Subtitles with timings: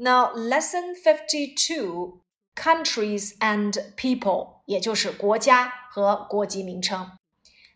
[0.00, 2.20] Now, lesson fifty-two:
[2.54, 7.12] countries and people，也就是国家和国籍名称。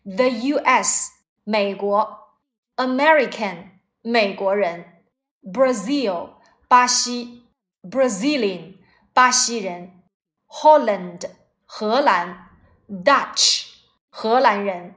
[0.03, 1.11] The U.S.
[1.43, 2.35] 美国，
[2.75, 3.71] American
[4.01, 5.03] 美国人，
[5.41, 6.33] Brazil
[6.67, 7.43] 巴西，
[7.81, 8.75] Brazilian
[9.13, 10.03] 巴西人，
[10.47, 11.29] Holland
[11.65, 12.49] 荷兰，
[12.87, 13.67] Dutch
[14.09, 14.95] 荷兰人，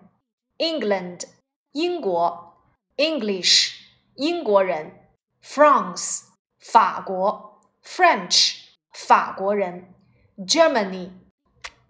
[0.59, 1.25] England
[1.73, 2.55] 英国，
[2.97, 3.73] English
[4.17, 5.09] 英国人，
[5.43, 6.25] France
[6.59, 8.57] 法国，French
[8.93, 9.95] 法国人，
[10.39, 11.11] Germany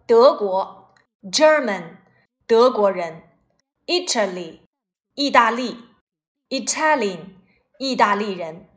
[0.06, 1.98] 德国，German
[2.46, 3.22] 德国人，
[3.86, 4.60] Italy
[5.14, 5.78] 意大利，
[6.48, 7.34] Italian
[7.78, 8.68] 意大利人，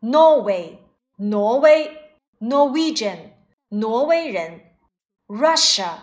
[0.00, 0.78] Norway
[1.16, 1.96] 挪威，
[2.40, 3.32] Norwegian
[3.68, 4.76] 挪威人，
[5.26, 5.98] Russia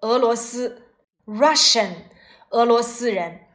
[0.00, 0.94] 俄罗斯，
[1.24, 2.04] Russian
[2.50, 3.46] 俄罗斯人，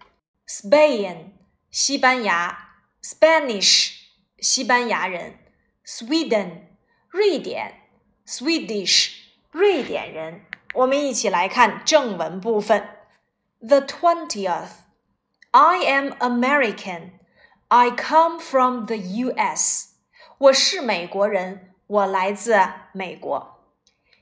[0.48, 1.34] Spain
[1.70, 3.98] 西班牙，Spanish
[4.40, 5.40] 西班牙人，
[5.86, 6.68] Sweden
[7.10, 7.90] 瑞典，
[8.26, 9.14] Swedish
[9.52, 10.46] 瑞典人。
[10.74, 12.90] 我们一起来看正文部分。
[13.62, 14.70] The twentieth.
[15.52, 17.12] I am American.
[17.68, 19.96] I come from the U.S.
[20.40, 22.60] 我是美国人，我来自
[22.92, 23.64] 美国。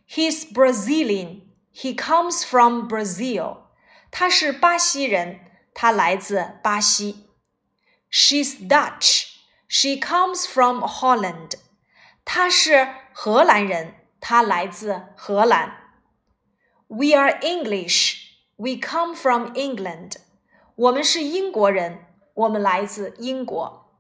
[0.08, 1.42] He's Brazilian.
[1.74, 3.60] He comes from Brazil.
[4.12, 5.40] 他是巴西人，
[5.74, 7.30] 他来自巴西。
[8.12, 9.28] She's Dutch.
[9.68, 11.52] She comes from Holland.
[12.26, 15.78] 她是荷兰人，她来自荷兰。
[16.88, 18.32] We are English.
[18.58, 20.18] We come from England.
[20.76, 23.92] 我们是英国人，我们来自英国。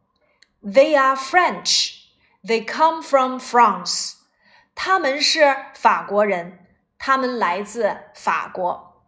[0.61, 1.95] They are French.
[2.43, 4.15] They come from France.
[4.75, 6.65] 他们是法国人，
[6.97, 9.05] 他们来自法国。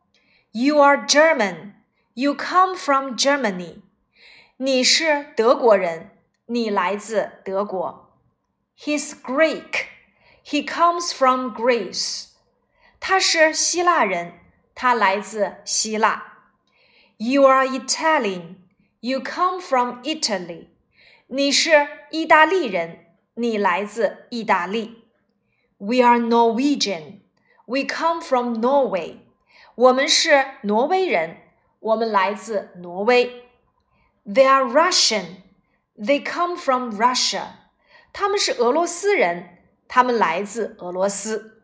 [0.52, 1.74] You are German.
[2.14, 3.82] You come from Germany.
[4.58, 6.12] 你是德国人，
[6.48, 8.20] 你来自德国。
[8.78, 9.86] He's Greek.
[10.46, 12.30] He comes from Greece.
[13.00, 14.34] 他是希腊人，
[14.76, 16.40] 他来自希腊。
[17.18, 18.56] You are Italian.
[19.00, 20.68] You come from Italy.
[21.28, 25.06] 你是意大利人，你来自意大利。
[25.78, 27.20] We are Norwegian.
[27.66, 29.18] We come from Norway.
[29.76, 31.38] 我们是挪威人，
[31.80, 33.50] 我们来自挪威。
[34.26, 35.44] They are Russian.
[35.98, 37.48] They come from Russia.
[38.12, 39.58] 他们是俄罗斯人，
[39.88, 41.64] 他们来自俄罗斯。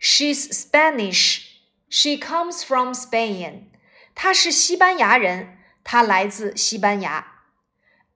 [0.00, 1.42] She's Spanish.
[1.88, 3.70] She comes from Spain.
[4.14, 7.42] 她是西班牙人，她来自西班牙。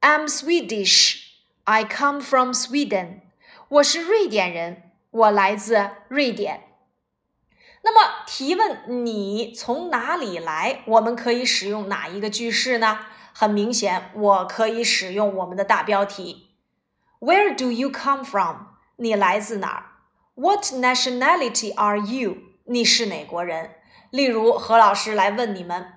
[0.00, 1.24] I'm Swedish.
[1.64, 3.20] I come from Sweden.
[3.68, 4.92] 我是瑞典人。
[5.10, 6.64] 我来自瑞典。
[7.82, 10.82] 那么提问你从哪里来？
[10.86, 13.06] 我们可以使用哪一个句式呢？
[13.32, 16.50] 很明显，我可以使用我们的大标题：
[17.20, 18.66] Where do you come from？
[18.96, 19.84] 你来自哪儿？
[20.34, 22.36] What nationality are you？
[22.64, 23.76] 你是哪国人？
[24.10, 25.94] 例如，何老师来问你们：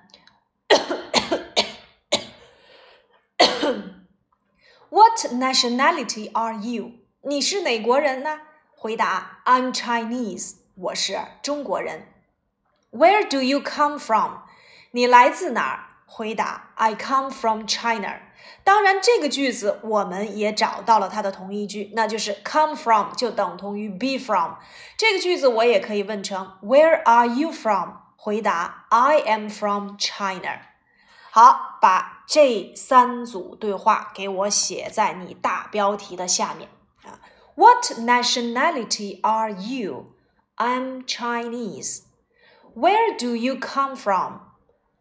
[4.90, 6.92] What nationality are you？
[7.22, 8.40] 你是哪国人呢？
[8.74, 12.08] 回答：I'm Chinese，我是中国人。
[12.90, 14.40] Where do you come from？
[14.90, 15.85] 你来自哪儿？
[16.06, 18.20] 回答：I come from China。
[18.64, 24.54] 当然，这个句子我们也找到了它的同义句，那就是 come from 就等同于 be from。
[24.96, 27.94] 这个句子我也可以问成 Where are you from？
[28.16, 30.60] 回答：I am from China。
[31.30, 36.68] 好，把这三组对话给我写在你大标题的下面。
[37.54, 40.12] What nationality are you?
[40.56, 42.02] I'm Chinese.
[42.74, 44.40] Where do you come from?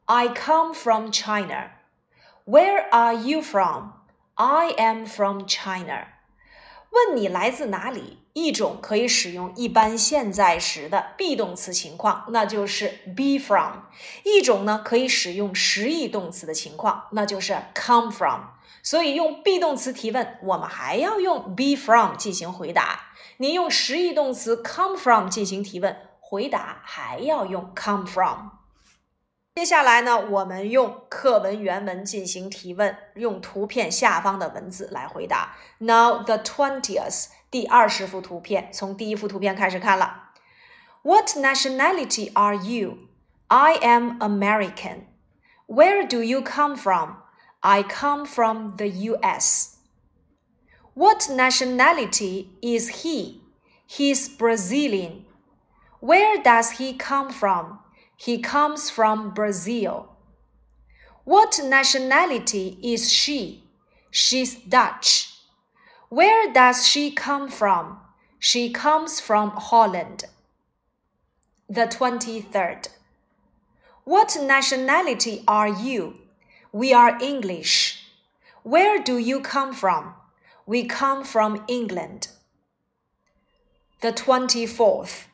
[0.09, 1.73] I come from China.
[2.45, 3.95] Where are you from?
[4.37, 6.07] I am from China.
[6.91, 8.19] 问你来自哪里？
[8.33, 13.83] 一种可以使用一般现在时的 be 动词情况，那就是 be from；
[14.23, 18.43] 一种呢可以使用实义动词的情况，那就是 come from。
[18.85, 23.01] 所以用 be 动词提问，我们还要用 be from 进行回答。
[23.39, 28.51] 你用实义动词 come from 进行提问，回答还要用 come from。
[29.56, 35.56] 接下来呢，我们用课文原文进行提问，用图片下方的文字来回答。
[35.80, 40.32] Now the twentieth，第二十幅图片，从第一幅图片开始看了。
[41.04, 42.98] What nationality are you?
[43.48, 45.08] I am American.
[45.68, 47.18] Where do you come from?
[47.60, 49.76] I come from the US.
[50.94, 53.42] What nationality is he?
[53.88, 55.26] He's Brazilian.
[56.00, 57.80] Where does he come from?
[58.17, 60.09] He comes from Brazil.
[61.25, 63.65] What nationality is she?
[64.11, 65.35] She's Dutch.
[66.09, 67.99] Where does she come from?
[68.39, 70.25] She comes from Holland.
[71.69, 72.89] The 23rd.
[74.05, 76.21] What nationality are you?
[76.73, 78.05] We are English.
[78.63, 80.15] Where do you come from?
[80.65, 82.29] We come from England.
[84.01, 85.25] The 24th.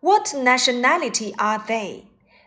[0.00, 2.04] What nationality are they?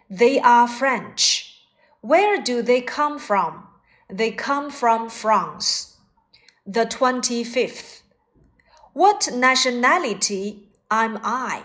[0.10, 1.64] They are French.
[2.00, 3.68] Where do they come from?
[4.10, 5.98] They come from France.
[6.66, 8.04] The 25th.
[8.94, 11.64] What nationality am I?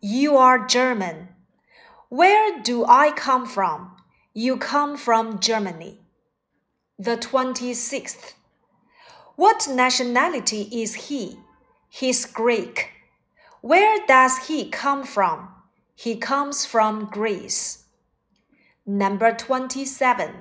[0.00, 1.28] You are German.
[2.08, 3.92] Where do I come from?
[4.32, 6.00] You come from Germany.
[6.98, 8.32] The 26th.
[9.36, 11.38] What nationality is he?
[11.90, 12.92] He's Greek.
[13.60, 15.50] Where does he come from?
[16.00, 17.86] He comes from Greece.
[18.86, 20.32] Number 27.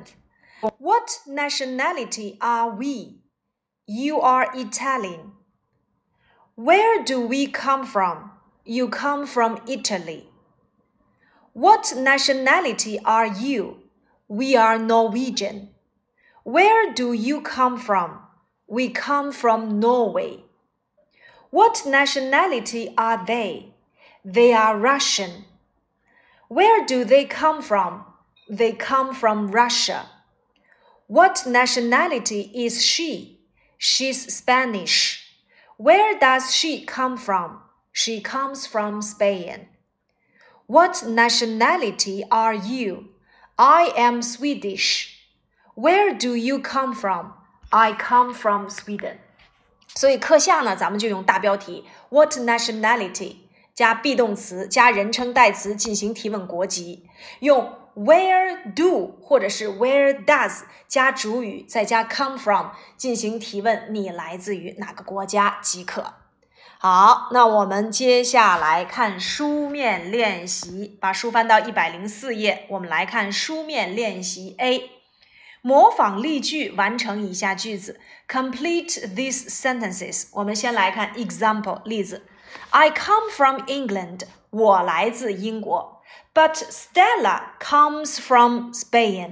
[0.77, 3.21] What nationality are we?
[3.87, 5.31] You are Italian.
[6.53, 8.33] Where do we come from?
[8.65, 10.29] You come from Italy.
[11.53, 13.79] What nationality are you?
[14.27, 15.69] We are Norwegian.
[16.43, 18.19] Where do you come from?
[18.67, 20.43] We come from Norway.
[21.49, 23.73] What nationality are they?
[24.26, 25.44] They are Russian.
[26.48, 28.04] Where do they come from?
[28.48, 30.06] They come from Russia.
[31.06, 33.40] What nationality is she?
[33.78, 35.24] She's Spanish.
[35.76, 37.58] Where does she come from?
[37.92, 39.66] She comes from Spain.
[40.66, 43.08] What nationality are you?
[43.58, 45.18] I am Swedish.
[45.74, 47.34] Where do you come from?
[47.72, 49.18] I come from Sweden.
[49.94, 53.36] 所以课下呢，咱们就用大标题 What nationality
[53.77, 57.05] 加 be 动词加人称代词进行提问国籍，
[57.41, 66.15] 用 Where do 或者是 Where does 加主语再加 come from 进行提问，你来自于哪个国家即可。
[66.79, 74.89] 好，那我们接下来看书面练习，把书翻到一百零四页，我们来看书面练习 A。
[75.61, 77.99] 模仿例句，完成以下句子。
[78.27, 80.29] Complete these sentences。
[80.31, 82.23] 我们先来看 example 例子。
[82.71, 84.21] I come from England。
[84.49, 86.01] 我来自英国。
[86.33, 89.31] But Stella comes from Spain。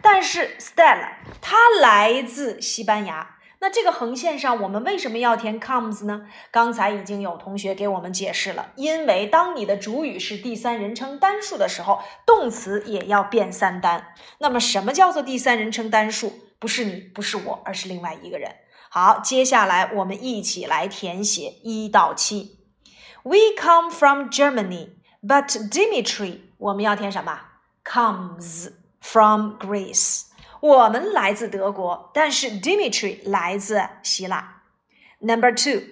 [0.00, 3.30] 但是 Stella 她来自西班牙。
[3.60, 6.26] 那这个横线上，我们为什么要填 comes 呢？
[6.50, 14.08] 刚才已经有同学给我们解释了，因为当你的主语是第三人称单数的时候，动词也要变三单。
[14.38, 16.32] 那么，什么叫做第三人称单数？
[16.58, 18.54] 不是你，不是我，而是另外一个人。
[18.90, 22.63] 好，接下来我们一起来填写一到七。
[23.23, 24.89] We come from Germany,
[25.21, 27.39] but Dimitri，我们要填什么？
[27.83, 28.71] Comes
[29.01, 30.23] from Greece。
[30.61, 34.61] 我们来自德国，但是 Dimitri 来自希腊。
[35.19, 35.83] Number two,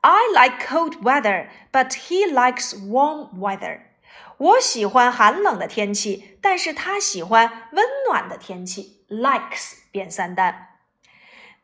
[0.00, 3.80] I like cold weather, but he likes warm weather.
[4.38, 9.04] 我喜欢寒冷的天气，但是他喜欢温暖的天气。
[9.08, 10.68] Likes 变三单。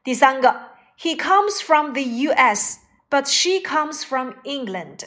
[0.05, 2.79] 第三个，He comes from the U.S.,
[3.09, 5.05] but she comes from England.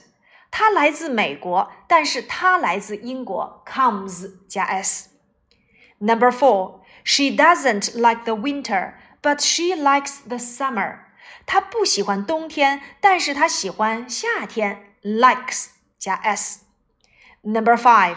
[0.58, 3.64] 他来自美国，但是他来自英国。
[3.66, 6.82] Comes 加 s。Number four.
[7.04, 11.00] She doesn't like the winter, but she likes the summer.
[11.46, 14.96] 她不喜欢冬天，但是她喜欢夏天。
[15.02, 18.16] Likes 加 s。Number five.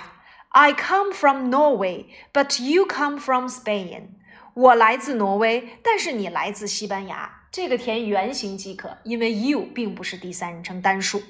[0.51, 4.11] I come from Norway, but you come from Spain.
[4.55, 7.43] 我来自挪威，但是你来自西班牙。
[7.51, 11.23] 这个填原形即可，因为 you 并不是第三人称单数。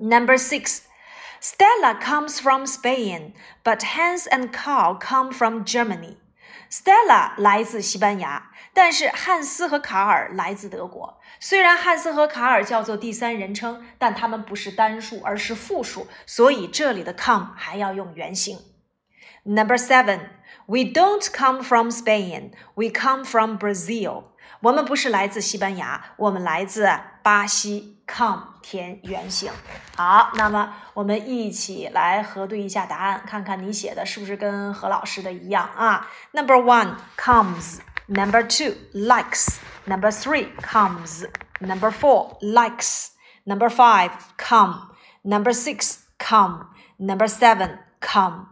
[0.00, 0.82] Number six.
[1.40, 6.16] Stella comes from Spain, but Hans and Carl come from Germany.
[6.70, 11.20] Stella 来自西班牙，但是汉斯和卡尔来自德国。
[11.38, 18.58] 虽然汉斯和卡尔叫做第三人称，但他们不是单数，而是复数，所以这里的 come 还要用原形。
[19.44, 20.30] Number seven,
[20.66, 24.24] we don't come from Spain, we come from Brazil.
[24.62, 26.88] 我们不是来自西班牙，我们来自
[27.22, 27.99] 巴西。
[28.13, 29.51] Come 填原形。
[29.95, 41.25] 好，那么我们一起来核对一下答案，看看你写的是不是跟何老师的一样啊？Number one comes, number two likes, number three comes,
[41.59, 43.07] number four likes,
[43.45, 44.91] number five come,
[45.23, 46.65] number six come,
[46.97, 48.50] number seven come。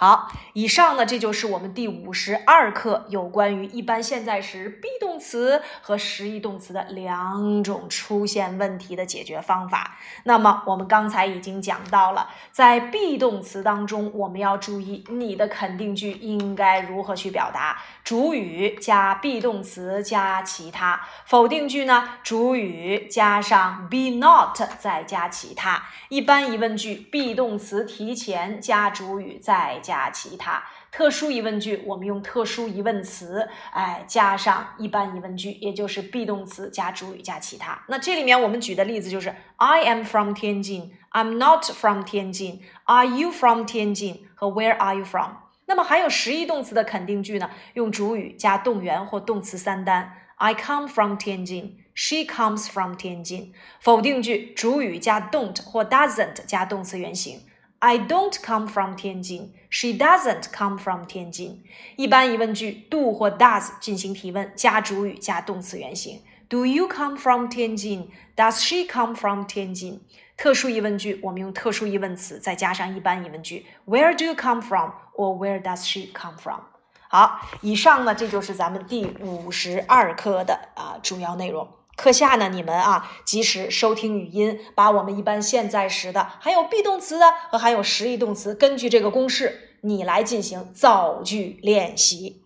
[0.00, 9.96] 好，以上呢，这就是我们第五十二课有关于一般现在时 be 动词和实义动词的两种出现问题的解决方法。
[10.22, 17.82] 那么我们刚才已经讲到了，在 be 动词当中，我们要注意你的肯定句应该如何去表达。
[18.04, 25.82] 主语加 be 动词加其他，否定句呢，主语加上 be not 再加其他。
[26.08, 29.82] 一般疑问句 be 动词提前加主语再。
[29.88, 37.82] 加其他特殊疑问句，我们用特殊疑问词，哎，加上一般疑问句，也就是 be 动词加主语加其他。
[37.88, 45.30] 那这里面我们举的例子就是 I am from 天津，I'm not from 天津，Are you from 天津和 Where are you from？
[45.64, 53.54] 那么还有实义动词的肯定句呢，用主语加动员或动词三单，I come from 天津，She comes from 天津。
[53.80, 57.40] 否定句，主语加 don't 或 doesn't 加动词原形。
[57.80, 59.54] I don't come from 天津。
[59.70, 61.62] She doesn't come from 天津。
[61.96, 66.20] 一般疑问句，do 或 does 进行提问，加主语加动词原形。
[66.48, 70.00] Do you come from 天津？Does she come from 天津？
[70.36, 73.66] 特殊疑问句，我们用特殊疑问词，再加上一般疑问句。
[73.86, 74.90] Where do you come from?
[75.14, 76.60] Or where does she come from?
[77.08, 81.68] 好，以上呢，这就是咱们第五十二课的啊主要内容。
[81.98, 92.40] 课下呢，你们啊及时收听语音，把我们一般现在时的，还有 be 动词的和还有实义动词，根据这个公式，你来进行造句练习。